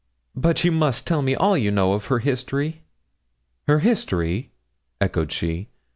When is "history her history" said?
2.17-4.49